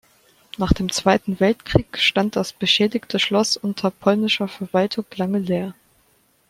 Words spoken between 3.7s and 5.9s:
polnischer Verwaltung lange leer.